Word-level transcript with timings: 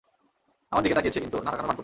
আমার 0.71 0.83
দিকে 0.85 0.97
তাকিয়েছে 0.97 1.19
কিন্তু, 1.23 1.37
না 1.45 1.49
তাকানোর 1.51 1.65
ভান 1.67 1.75
করছে। 1.75 1.79